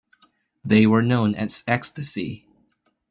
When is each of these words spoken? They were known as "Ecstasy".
They 0.65 0.87
were 0.87 1.03
known 1.03 1.35
as 1.35 1.63
"Ecstasy". 1.67 2.47